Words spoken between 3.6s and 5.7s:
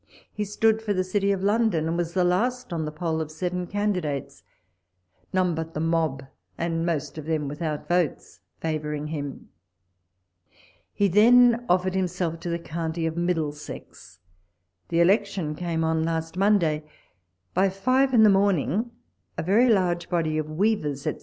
candidates, none